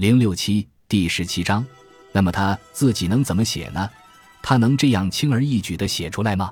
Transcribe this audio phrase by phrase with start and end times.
[0.00, 1.62] 零六七第十七章，
[2.10, 3.86] 那么他自己能怎么写呢？
[4.42, 6.50] 他能这样轻而易举地写出来吗？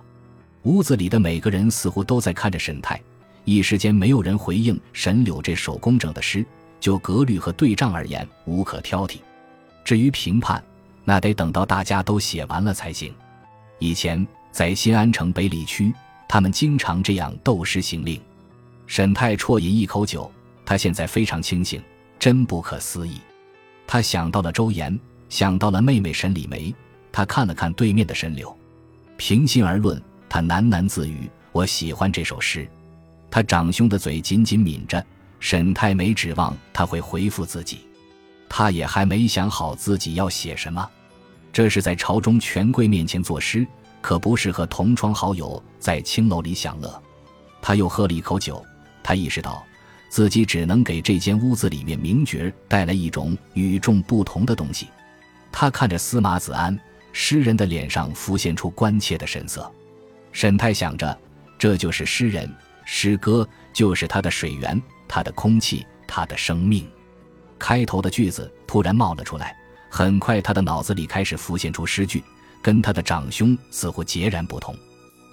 [0.65, 3.01] 屋子里的每个人似乎都在看着沈泰，
[3.47, 6.45] 一时间没有人回应沈柳这首工整的诗。
[6.79, 9.17] 就格律和对仗而言，无可挑剔。
[9.83, 10.63] 至于评判，
[11.03, 13.15] 那得等到大家都写完了才行。
[13.79, 15.91] 以前在新安城北里区，
[16.29, 18.21] 他们经常这样斗诗行令。
[18.87, 20.31] 沈泰啜饮一口酒，
[20.67, 21.83] 他现在非常清醒，
[22.19, 23.19] 真不可思议。
[23.89, 24.97] 他想到了周岩，
[25.31, 26.73] 想到了妹妹沈李梅。
[27.11, 28.55] 他看了看对面的沈柳，
[29.17, 32.69] 平心而论，他喃喃自语：“我喜欢这首诗。”
[33.31, 35.05] 他长兄的嘴紧紧抿着。
[35.41, 37.87] 沈太没指望他会回复自己，
[38.49, 40.87] 他也还没想好自己要写什么。
[41.53, 43.67] 这是在朝中权贵面前作诗，
[44.03, 47.03] 可不是和同窗好友在青楼里享乐。
[47.63, 48.65] 他又喝了一口酒，
[49.01, 49.65] 他意识到
[50.09, 54.89] 自己只能给这间屋子里面名角带来一种与众不同的东西。
[55.53, 56.79] 他看着司马子安，
[57.13, 59.71] 诗人的脸上浮现出关切的神色。
[60.33, 61.19] 沈太想着，
[61.59, 62.51] 这就是诗人，
[62.85, 64.81] 诗歌就是他的水源。
[65.09, 66.87] 他的空气，他的生命。
[67.59, 69.57] 开头的句子突然冒了出来，
[69.89, 72.23] 很快他的脑子里开始浮现出诗句，
[72.61, 74.77] 跟他的长兄似乎截然不同。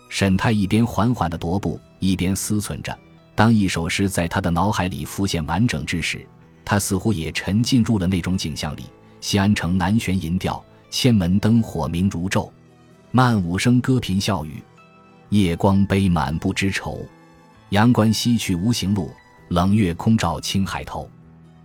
[0.10, 2.98] 沈泰一边缓缓地踱步，一边思忖着。
[3.36, 6.26] 当一首诗在他的脑海里浮现完整之时，
[6.64, 8.86] 他似乎也沉浸入了那种景象里。
[9.20, 12.50] 西安城南悬银吊，千门灯火明如昼。
[13.12, 14.64] 漫舞声歌频笑语，
[15.30, 17.06] 夜光杯满不知愁。
[17.70, 19.12] 阳关西去无行路。
[19.50, 21.08] 冷月空照青海头，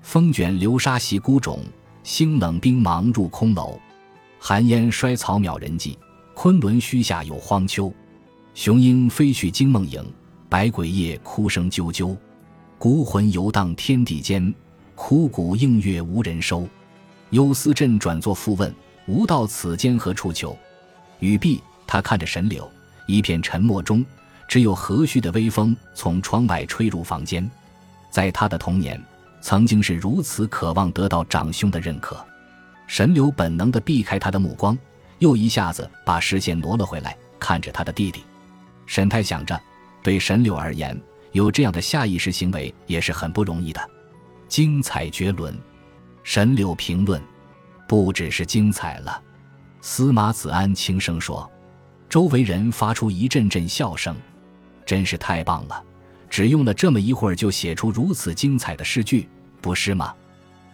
[0.02, 1.64] 风卷流沙袭孤冢，
[2.02, 3.80] 星冷冰芒入空楼。
[4.38, 5.98] 寒烟衰草渺人迹，
[6.34, 7.90] 昆仑虚下有荒丘。
[8.52, 10.04] 雄鹰飞去惊梦影，
[10.50, 12.16] 百鬼夜哭声啾啾。
[12.76, 14.52] 孤魂游荡天地间，
[14.96, 16.68] 枯骨映月无人收。
[17.30, 18.74] 忧思阵转作复问，
[19.06, 20.58] 吾道此间何处求？
[21.20, 22.68] 语毕，他看着神柳，
[23.06, 24.04] 一片沉默中，
[24.48, 27.48] 只有和煦的微风从窗外吹入房间。
[28.10, 29.00] 在他的童年，
[29.40, 32.26] 曾经是如此渴望得到长兄的认可。
[32.88, 34.76] 神柳本能地避开他的目光，
[35.20, 38.24] 又一下子把视线挪了回来，看着他的弟弟。
[38.84, 39.60] 沈太想着，
[40.02, 40.98] 对神柳而言，
[41.32, 43.90] 有这样的下意识行为也是很不容易的。
[44.48, 45.56] 精彩绝伦，
[46.22, 47.20] 神柳评论
[47.86, 49.22] ：“不只是精彩了。”
[49.80, 51.50] 司马子安轻声说，
[52.08, 54.16] 周围人发出一阵阵笑声
[54.84, 55.84] ：“真是太棒了。”
[56.28, 59.28] 只用了这么一会儿就写出如此精彩的诗句，
[59.60, 60.14] 不是吗？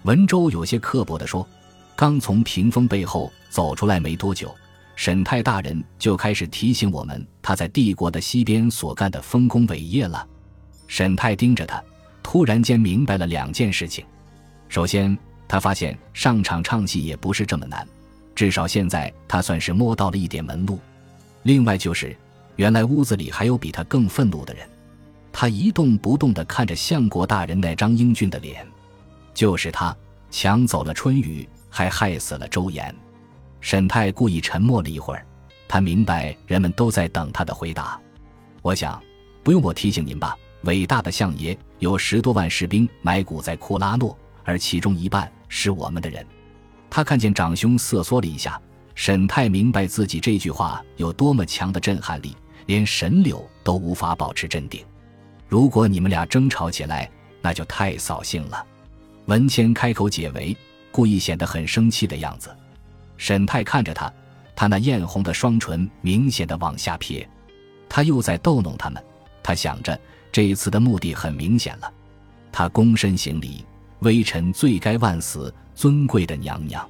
[0.03, 1.49] 文州有些刻薄地说
[1.97, 4.55] ：“刚从屏风背后走出来没多久，
[4.97, 10.27] 沈太大人就开始提醒我们他在帝国的西边所干的丰功伟业了。”
[10.89, 11.83] 沈太盯着他，
[12.23, 14.05] 突然间明白了两件事情：
[14.69, 17.87] 首先，他发现上场唱戏也不是这么难，
[18.35, 20.79] 至少现在他算是摸到了一点门路；
[21.43, 22.17] 另外就是，
[22.57, 24.67] 原来屋子里还有比他更愤怒的人。
[25.33, 28.67] 他一动不动地看着相国大人那张英俊的脸，
[29.35, 29.95] 就是他
[30.31, 32.95] 抢走了春雨，还害死了周延。
[33.67, 35.27] 沈泰故意沉默了一会儿，
[35.67, 38.01] 他明白人们都在等他的回答。
[38.63, 39.03] 我想，
[39.43, 40.39] 不用我提醒您吧。
[40.63, 46.25] 伟大的相爷有十多万士兵埋骨在库拉诺，而其中一半是我们的人。
[46.89, 48.57] 他看见长兄瑟缩了一下，
[48.95, 54.81] 沈泰明白自己这句话有多么强的震撼力，连神柳都无法保持镇定。
[55.49, 57.11] 如果你们俩争吵起来，
[57.43, 58.65] 那就太扫兴了。
[59.25, 60.57] 文谦开口解围，
[60.93, 62.57] 故意显得很生气的样子。
[63.17, 64.13] 沈泰看着他，
[64.55, 67.29] 他那艳红的双唇明显的往下撇。
[67.89, 69.03] 他又在逗弄他们。
[69.43, 69.99] 他想着，
[70.33, 71.93] 这一次的目的很明显了。
[72.51, 73.65] 他躬身行礼
[74.01, 76.89] ：“微臣罪该万死，尊贵的娘娘。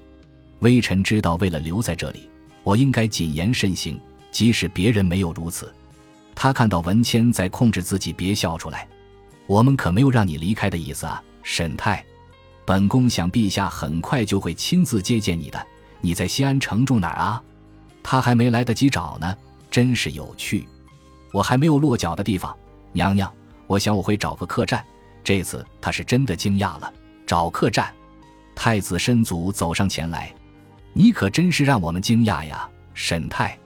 [0.61, 2.31] 微臣知道，为了留在这里，
[2.63, 4.01] 我应该谨言慎行，
[4.31, 5.73] 即使别人没有如此。”
[6.35, 8.89] 他看到文谦在控制自己，别笑出来。
[9.47, 12.05] 我们可没有让你离开的意思啊，沈泰。
[12.65, 15.67] 本宫想陛下很快就会亲自接见你的。
[16.07, 17.43] 你在西安城住哪儿啊？
[18.01, 19.37] 他还没来得及找呢，
[19.69, 20.69] 真是有趣。
[21.33, 22.57] 我还没有落脚的地方，
[22.93, 23.29] 娘娘，
[23.67, 24.85] 我想我会找个客栈。
[25.25, 26.95] 这次他是真的惊讶了，
[27.27, 27.93] 找客栈。
[28.55, 30.33] 太子申祖走上前来，
[30.93, 33.59] 你可真是让我们惊讶呀，沈泰。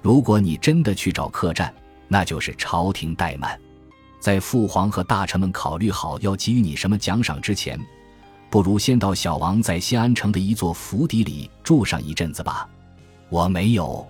[0.00, 1.74] 如果你真的去找客栈，
[2.06, 3.60] 那就是朝廷怠慢，
[4.20, 7.76] 在父皇和大臣们考虑好要给予你什么奖赏之前，
[8.50, 12.68] 不如先到小王在西安城的一座府邸里住上一阵子吧。
[13.28, 14.04] 我没有，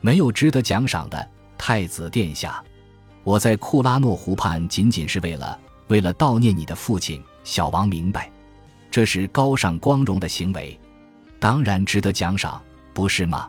[0.00, 1.28] 没有值得奖赏的，
[1.58, 2.64] 太子殿下。
[3.22, 5.58] 我在库拉诺湖畔仅仅是为了
[5.88, 7.22] 为了悼念你的父亲。
[7.44, 8.30] 小王明白，
[8.90, 10.80] 这是高尚光荣的行为，
[11.38, 12.58] 当然值得奖赏，
[12.94, 13.46] 不是吗？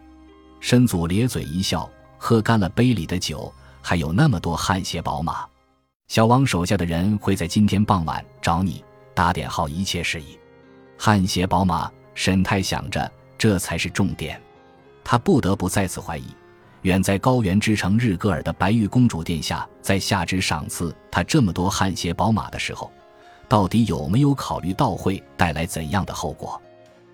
[0.59, 3.49] 申祖咧嘴一笑，喝干了杯里的酒，
[3.81, 5.45] 还有那么多汗血宝马。
[6.09, 8.83] 小王手下的人会在今天傍晚找你
[9.15, 10.37] 打点好一切事宜。
[10.97, 14.39] 汗血宝马，沈泰想着，这才是重点。
[15.03, 16.27] 他不得不再次怀疑，
[16.81, 22.91] 远在高原之城日戈尔的白玉公主殿下，在下旨赏赐他这么多汗血宝马的时候，
[23.47, 26.61] 到底有没有考虑到会带来怎样的后果？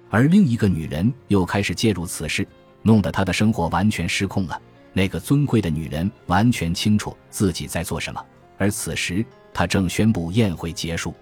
[0.10, 2.46] 而另一个女人又开始介入此事，
[2.82, 4.60] 弄得他的生活完全失控了。
[4.94, 8.22] 那个尊贵的女人完全清楚自己在做什么。
[8.58, 11.14] 而此时，他正宣布宴会结束，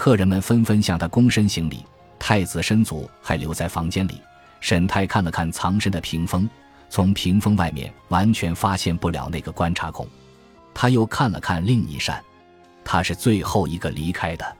[0.00, 1.84] 客人们纷纷向他躬身行礼。
[2.18, 4.18] 太子申祖还留在房间里。
[4.58, 6.48] 沈泰看了看藏身的屏风，
[6.88, 10.08] 从屏风外面完全发现不了那个观察孔。
[10.72, 12.18] 他又看了看另一扇，
[12.82, 14.56] 他是最后一个离开的。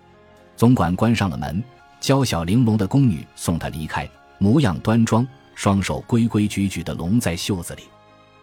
[0.58, 1.64] 总管关上了门，
[2.00, 4.06] 娇小玲珑的宫女送他离开，
[4.37, 7.84] 模样端庄，双手规规矩矩地拢在袖子里。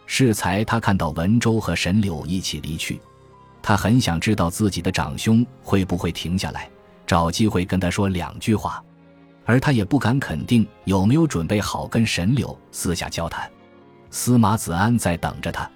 [0.07, 2.99] 适才他看到文州和沈柳一起离去。
[3.61, 6.67] 他很想知道自己的长兄会不会停下来，
[7.07, 8.83] 找机会跟他说两句话，
[9.45, 13.49] 而他也不敢肯定有没有准备好跟沈柳私下交谈。
[14.11, 15.69] 司马子安在等着他。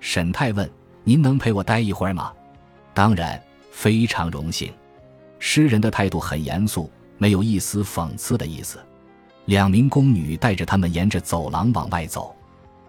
[0.00, 0.70] 沈泰问
[1.02, 2.32] ：“您能陪我待一会儿吗
[2.94, 3.40] ？”“当然，
[3.72, 4.72] 非常荣幸。”
[5.40, 8.78] 诗人的态度很严肃，没有一丝讽刺的意思。
[9.46, 12.34] 两名宫女带着他们沿着走廊往外走。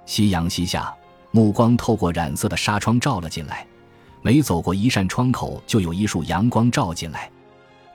[0.05, 0.93] 夕阳西下，
[1.31, 3.65] 目光透过染色的纱窗照了进来。
[4.21, 7.31] 每走过一扇窗口，就有一束阳光照进来，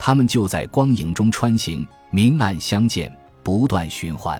[0.06, 3.10] 他们就在光影中穿行，明暗相间，
[3.42, 4.38] 不断循环。